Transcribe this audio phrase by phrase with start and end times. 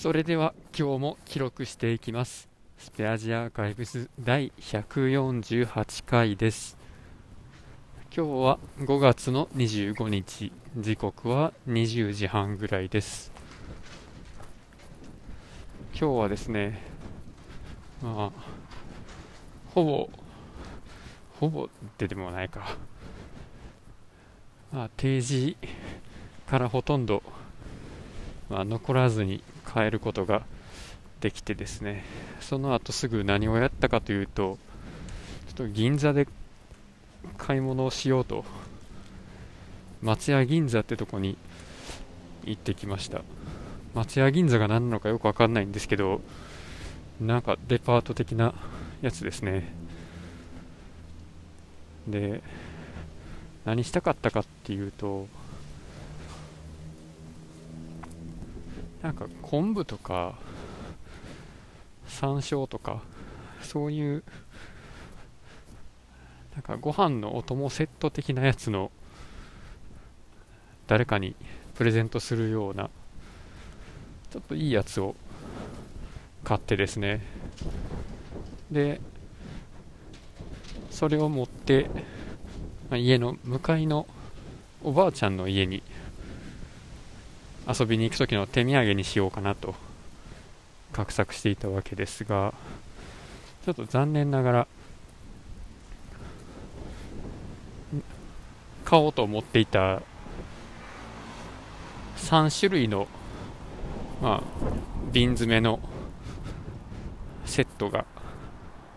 [0.00, 2.48] それでは今日も記録していきます。
[2.78, 6.78] スペアジアアーカイブス第148回です。
[8.16, 10.52] 今日は5月の25日。
[10.76, 13.32] 時刻は20時半ぐらいです。
[15.90, 16.80] 今日はですね
[18.00, 18.42] まあ
[19.74, 20.10] ほぼ
[21.40, 21.68] ほぼ
[21.98, 22.76] ででもないか。
[24.70, 25.56] まあ定時
[26.46, 27.20] からほとんど、
[28.48, 30.42] まあ、残らずに変えることが
[31.20, 32.04] できてですね。
[32.40, 34.58] その後すぐ何をやったかというと
[35.48, 36.28] ちょっと銀座で
[37.36, 38.44] 買い物をしようと。
[40.00, 41.36] 松屋銀座ってとこに
[42.44, 43.22] 行ってきました。
[43.94, 46.20] 松屋銀座が何なのかよくわかんないんですけど
[47.20, 48.54] なんかデパート的な
[49.02, 49.72] やつですね。
[52.06, 52.42] で
[53.64, 55.26] 何したかったかっていうと
[59.02, 60.38] なんか昆布とか
[62.06, 63.02] 山椒とか
[63.62, 64.24] そういう
[66.54, 68.90] なんかご飯のお供セット的なやつの
[70.88, 71.36] 誰かに
[71.76, 72.90] プレゼントするような
[74.30, 75.14] ちょっといいやつを
[76.42, 77.20] 買ってですね。
[78.70, 79.00] で
[80.90, 81.88] それを持って、
[82.90, 84.06] ま、家の向かいの
[84.82, 85.82] おばあちゃんの家に
[87.68, 89.74] 遊びに行く時の手土産にしようかなと
[90.92, 92.54] 画策していたわけですが
[93.64, 94.66] ちょっと残念ながら
[98.86, 100.00] 買おうと思っていた
[102.16, 103.06] 3種類の、
[104.22, 104.42] まあ、
[105.12, 105.78] 瓶詰めの
[107.44, 108.06] セットが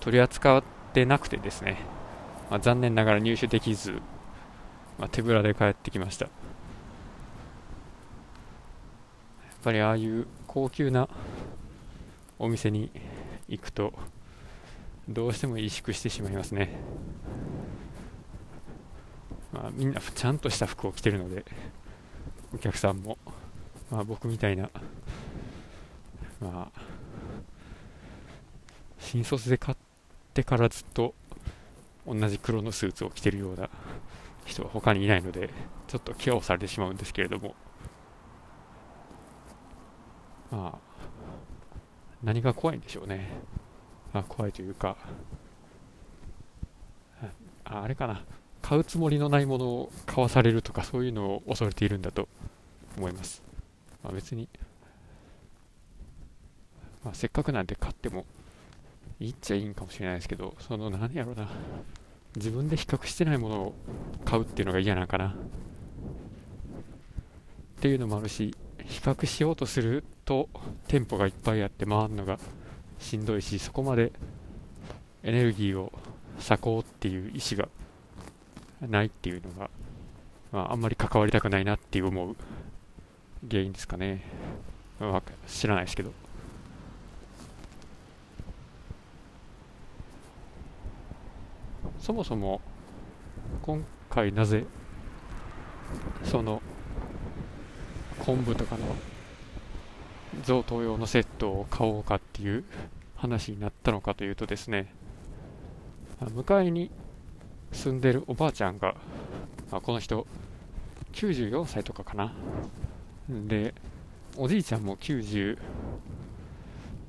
[0.00, 1.78] 取り扱ってなくてですね、
[2.50, 4.00] まあ、残念ながら入手できず、
[4.98, 6.28] まあ、手ぶらで帰ってきました。
[9.64, 11.08] ぱりああいう高級な
[12.38, 12.90] お店に
[13.48, 13.94] 行くと
[15.08, 16.76] どうしても萎縮してしまいますね、
[19.52, 21.46] まあ、みんなちゃんとした服を着てるので
[22.54, 23.16] お客さんも、
[23.90, 24.68] まあ、僕みたいな、
[26.40, 26.80] まあ、
[28.98, 29.78] 新卒で買っ
[30.34, 31.14] てからずっと
[32.06, 33.70] 同じ黒のスーツを着てるような
[34.44, 35.48] 人は他にいないので
[35.88, 37.54] ちょっとケアをされてしまうんですけれども。
[40.50, 40.78] まあ、
[42.22, 43.28] 何が怖いんでしょうね。
[44.12, 44.96] あ、怖いというか、
[47.64, 48.24] ああれかな、
[48.62, 52.28] 買うつもりのないものを買わされるとか、そういうのを恐れているんだと
[52.96, 53.42] 思います。
[54.02, 54.48] まあ、別に、
[57.04, 58.26] まあ、せっかくなんで買っても
[59.20, 61.48] いいっちゃいいんかもしれないですけど、その何やろうな、
[62.36, 63.74] 自分で比較してないものを
[64.24, 65.28] 買うっていうのが嫌なんかな。
[65.28, 65.34] っ
[67.80, 70.48] ていうのもあるし、比較しようとすると
[70.88, 72.38] 店舗がいっぱいあって回るのが
[72.98, 74.12] しんどいしそこまで
[75.22, 75.92] エネルギーを
[76.38, 77.68] 割こうっていう意思が
[78.86, 79.70] ないっていうのが、
[80.52, 82.36] まあ、あんまり関わりたくないなっていう思う
[83.48, 84.22] 原因ですかね、
[84.98, 86.12] まあ、知らないですけど。
[92.00, 92.60] そもそも
[93.62, 94.64] 今回なぜ
[96.22, 96.60] その
[98.18, 98.82] 昆布とかの
[100.42, 102.64] 贈答用のセットを買おうかっていう
[103.16, 104.92] 話になったのかというとですね
[106.20, 106.90] 向かいに
[107.72, 108.94] 住んでるおばあちゃんが、
[109.70, 110.26] あ、この人
[111.12, 112.32] 94歳とかかな。
[113.28, 113.74] で
[114.36, 115.58] おじいちゃんも90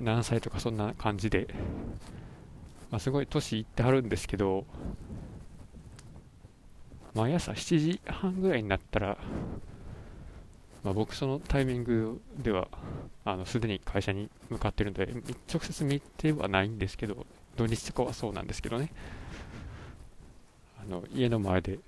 [0.00, 1.54] 何歳とかそんな感じで、
[2.90, 4.64] まあ、すごい年いってはるんですけど
[7.14, 9.18] 毎朝7時半ぐらいになったら
[10.82, 12.68] まあ、僕そのタイミングでは
[13.24, 15.12] あのすでに会社に向かってるので
[15.52, 17.26] 直接見てはないんですけど
[17.56, 18.90] 土日とかはそうなんですけどね。
[20.82, 21.78] あの家の前で、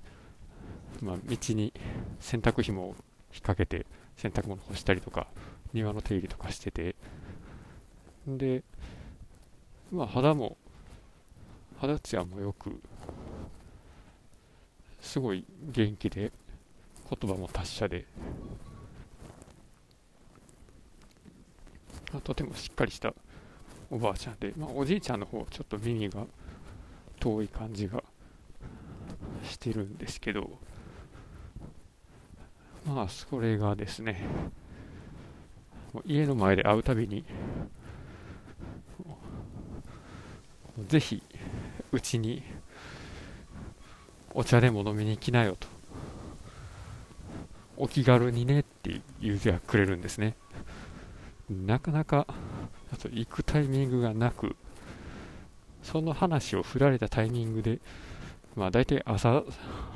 [1.00, 1.72] まあ、道に
[2.20, 2.96] 洗濯紐を引っ
[3.36, 3.86] 掛けて
[4.16, 5.26] 洗濯物干したりとか
[5.72, 6.94] 庭の手入れとかしてて。
[8.26, 8.62] で、
[9.90, 10.56] まあ、肌も
[11.78, 12.80] 肌ツヤもよく
[15.00, 16.30] すごい元気で
[17.10, 18.06] 言葉も達者で
[22.20, 23.14] とてもしっかりした
[23.90, 26.26] おばあちゃんで、まあ、おじいちゃんの方ちょっと耳が
[27.20, 28.02] 遠い感じが
[29.44, 30.50] してるんですけど
[32.86, 34.24] まあそれがですね
[36.04, 37.24] 家の前で会うたびに
[40.88, 41.22] ぜひ
[41.92, 42.42] うちに
[44.34, 45.68] お茶でも飲みに来なよと
[47.76, 50.34] お気軽にねって言うてはくれるんですね。
[51.52, 52.26] なかなか
[52.92, 54.56] あと行くタイミングがなく
[55.82, 57.80] その話を振られたタイミングで
[58.54, 59.42] まあ大体朝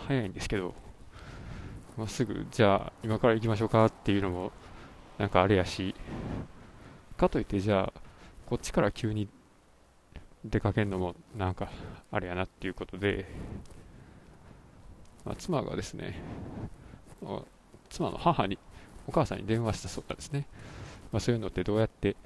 [0.07, 0.75] 早いんですけど、
[1.97, 4.53] まあ、すぐじゃあ今から行きましょうかっていうのも
[5.19, 5.95] なんかあれやし
[7.17, 8.01] かといってじゃあ
[8.47, 9.29] こっちから急に
[10.45, 11.71] 出かけるのもなんか
[12.11, 13.27] あれやなっていうことで、
[15.25, 16.21] まあ、妻がですね
[17.89, 18.59] 妻の母に
[19.07, 20.47] お母さんに電話したそうなんですね、
[21.13, 22.17] まあ、そういうのってどうやって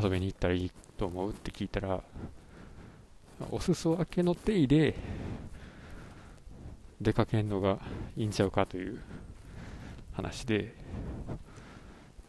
[0.00, 2.02] 遊びに行ったらいいと思うって聞いたら
[3.50, 4.94] お裾分けの手入れ
[7.00, 7.78] 出かけるのが
[8.16, 9.00] いいんちゃうかという
[10.12, 10.74] 話で、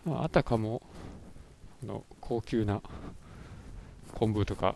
[0.04, 0.82] まあ、あたかも
[1.84, 2.82] の高級な
[4.14, 4.76] 昆布とか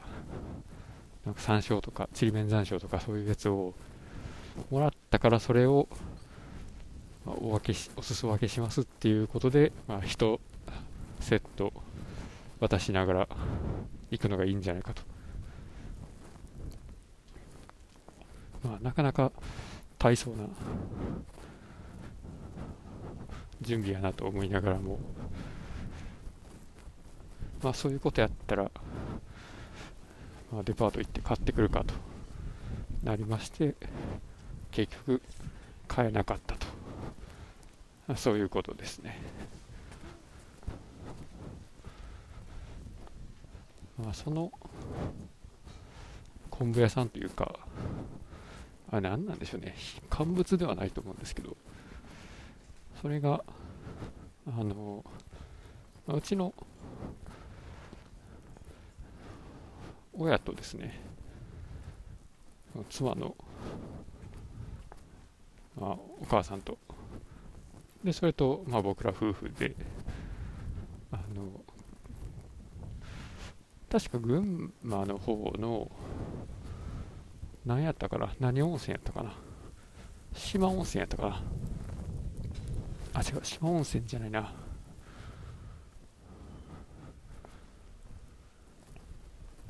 [1.25, 3.73] なんか山椒とかちりめん山椒とかそういうやつを
[4.69, 5.87] もらったからそれを、
[7.25, 10.39] まあ、お分けしお裾分けしますっていうことで、まあ、1
[11.19, 11.73] セット
[12.59, 13.27] 渡しながら
[14.11, 15.01] 行くのがいいんじゃないかと、
[18.63, 19.31] まあ、なかなか
[19.97, 20.45] 大層な
[23.61, 24.99] 準備やなと思いながらも。
[27.61, 28.71] まあそういうことやったら、
[30.49, 31.93] まあ、デパート行って買ってくるかと
[33.03, 33.75] なりまして
[34.71, 35.21] 結局
[35.87, 36.68] 買えなかったと。
[38.17, 39.19] そういうことですね。
[44.01, 44.51] まあその
[46.49, 47.59] 昆布屋さんというか
[48.91, 49.75] あれ何なんでしょうね。
[50.09, 51.55] 乾物ではないと思うんですけど
[53.01, 53.43] それが
[54.47, 55.05] あの
[56.07, 56.53] うちの
[60.13, 60.99] 親とですね
[62.89, 63.35] 妻の、
[65.79, 66.77] まあ、お母さんと
[68.03, 69.75] でそれと、まあ、僕ら夫婦で
[71.11, 71.63] あの
[73.89, 75.91] 確か群馬の方の
[77.65, 78.33] 何やったかな？
[78.39, 79.33] 何温泉やったかな？
[80.33, 81.41] 島温泉やったかな？
[83.15, 84.53] あ違う島温泉じゃないな。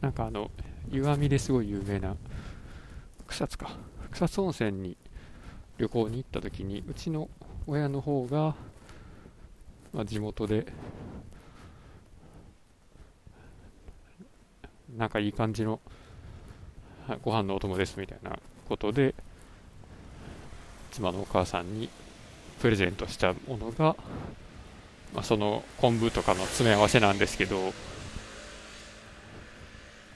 [0.02, 0.52] なんかあの
[0.90, 2.16] 湯あみですごい有名な
[3.28, 3.72] 草津か。
[4.12, 4.98] 草津温泉に
[5.78, 7.30] 旅行に行った時にうちの
[7.72, 8.56] 親の方が、
[9.94, 10.66] まあ、地元で
[14.98, 15.80] なんかいい感じの
[17.22, 19.14] ご飯のお供ですみたいなことで
[20.90, 21.90] 妻のお母さんに
[22.60, 23.96] プレゼントしたものが、
[25.14, 27.72] まあ、その昆布とかの詰め合わせなんですけど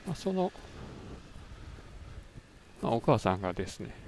[0.07, 0.51] まあ、その、
[2.81, 4.02] まあ、お母さんがですね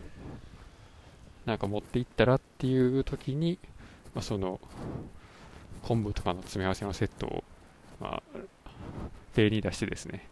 [1.46, 3.60] なんか持って行ったらっていう時に、
[4.14, 4.60] まあ、その
[5.84, 7.44] 昆布とかの詰め合わせのセットを、
[8.00, 8.40] まあ、
[9.36, 10.28] 例に出してですね。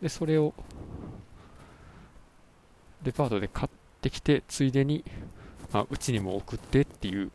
[0.00, 0.54] でそれを
[3.02, 3.70] デパートで買っ
[4.00, 5.04] てきてついでに
[5.72, 7.30] まあ、うちにも送ってっていう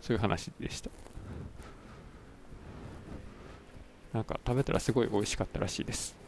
[0.00, 0.90] そういう話でした。
[4.12, 6.23] なんか食べたらすごい美味しかったらしいです。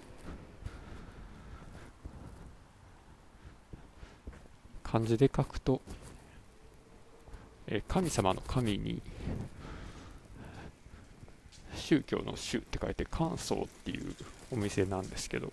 [4.86, 5.80] 漢字で書くと、
[7.66, 9.02] え神様の神に
[11.74, 14.14] 宗教の宗って書いて関宗っていう
[14.52, 15.52] お店なんですけど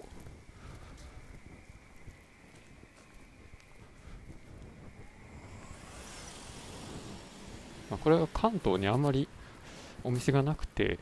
[7.90, 9.28] まあ、これは関東にあんまり
[10.04, 11.00] お店がなくて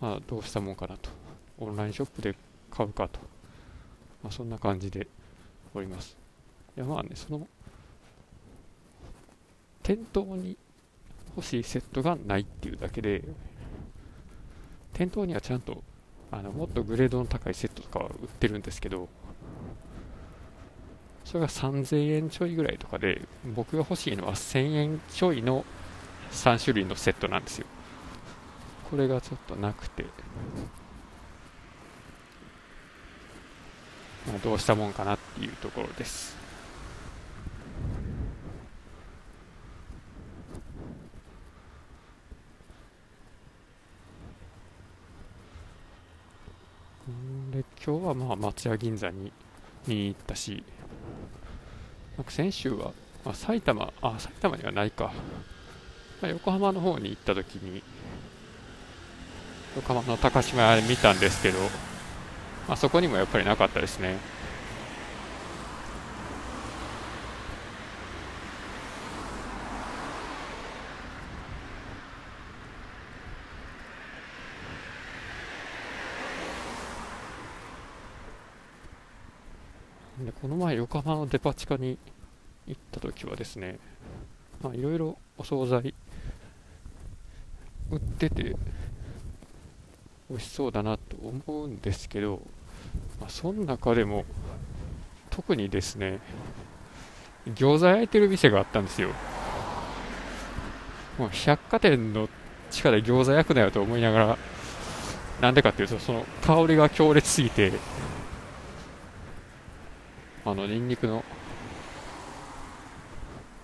[0.00, 1.10] まあどうしたもんかなと。
[1.58, 2.34] オンラインショップで
[2.70, 3.35] 買うかと。
[4.26, 5.06] まあ、そんな感じで
[5.72, 6.16] おります。
[6.76, 7.46] いやまあね、その、
[9.84, 10.56] 店頭に
[11.36, 13.22] 欲しいセットがないっていうだけで、
[14.94, 15.84] 店頭にはちゃんと
[16.32, 19.08] あのもっとグレードの高いセットとかは売ってるんですけど、
[21.24, 23.22] それが3000円ちょいぐらいとかで、
[23.54, 25.64] 僕が欲しいのは1000円ちょいの
[26.32, 27.66] 3種類のセットなんですよ。
[28.90, 30.04] これがちょっとなくて、
[34.26, 36.36] まあ、どうしたもんかなっていうところです。
[47.56, 49.32] で今日はまあ松屋銀座に
[49.86, 50.62] 見に行ったし
[52.16, 52.92] なんか先週は、
[53.24, 55.12] まあ、埼玉あ埼玉にはないか、
[56.20, 57.82] まあ、横浜の方に行った時に
[59.76, 61.58] 横浜の高島屋見たんですけど
[62.68, 64.18] あ、そこにもやっぱりなかったですね。
[80.24, 81.98] でこの前横浜のデパ地下に
[82.66, 83.78] 行った時はですね
[84.72, 85.94] いろいろお惣菜
[87.90, 88.56] 売ってて
[90.28, 92.40] 美味しそうだなと思うんですけど
[93.26, 94.24] まあ、その中でも
[95.30, 96.20] 特にですね
[97.44, 99.08] 餃子焼いてる店があったんですよ。
[101.18, 102.28] もう百貨店の
[102.70, 104.38] 地下で餃子焼くなよと思いながら
[105.40, 107.72] なんでかっていうとその香りが強烈すぎて
[110.44, 111.24] あのニンニクの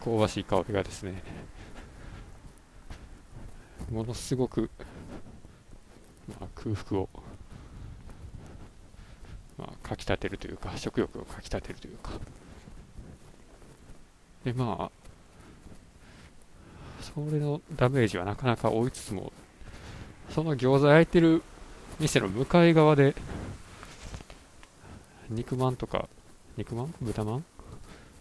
[0.03, 1.23] 香ばしい香りがですね
[3.93, 4.71] ものすごく、
[6.29, 7.09] まあ、空腹を、
[9.59, 12.13] まあ、かきたてるというか食欲をかきたてるというか。
[14.45, 14.91] でまあ
[17.01, 19.33] それのダメージはなかなか追いつつも
[20.31, 21.43] その餃子焼いてる
[22.01, 23.15] 店の向かい側で
[25.29, 26.09] 肉まんとか
[26.57, 26.95] 肉まん？
[27.01, 27.45] 豚まん？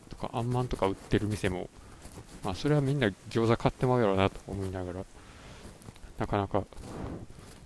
[0.10, 1.70] とかあんまんとか売ってる店も
[2.44, 5.06] まあそれはみんな餃子買ってまうやろうなと思いながら
[6.18, 6.64] なかなか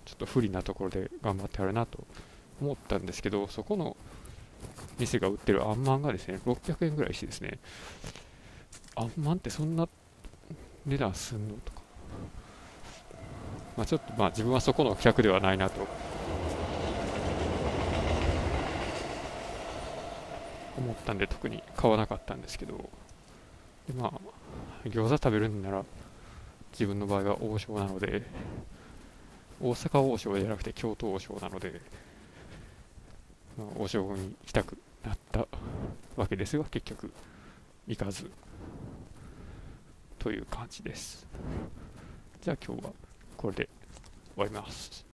[0.06, 2.06] ちょっと不利なところで頑張ってあるなと
[2.62, 3.96] 思ったんですけどそこの
[5.00, 7.60] 店が売ってるあんまんがですね600円ぐらいしてですね
[8.96, 9.88] あんまんってそんな
[10.86, 11.82] 値段すんのとか。
[13.76, 15.86] まあちょっとまあ自分はそこの客ではないなと。
[20.78, 22.90] 思ったんで特に買わなかったんですけど。
[23.88, 24.12] でまあ
[24.88, 25.84] 餃子食べるんなら
[26.72, 28.24] 自分の場合は王将なので
[29.62, 31.82] 大阪王将じゃなくて京都王将なので、
[33.58, 35.48] まあ、王将に行きたくなった
[36.16, 37.12] わけですが結局
[37.88, 38.30] 行かず
[40.20, 41.28] という感じです。
[42.42, 42.92] じゃあ今日は
[43.38, 43.70] これで
[44.36, 45.15] 終わります。